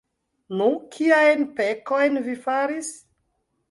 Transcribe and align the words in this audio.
Nu, 0.61 0.69
kiajn 0.95 1.45
pekojn 1.61 2.21
vi 2.29 2.39
faris? 2.49 2.95